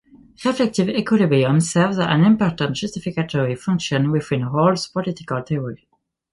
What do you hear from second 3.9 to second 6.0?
within Rawls's political theory.